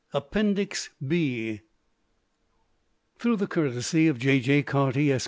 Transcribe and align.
APPENDIX 0.15 0.89
B 1.07 1.61
Through 3.19 3.35
the 3.37 3.45
courtesy 3.45 4.07
of 4.07 4.17
J.J. 4.17 4.63
Carty, 4.63 5.11
Esq. 5.11 5.19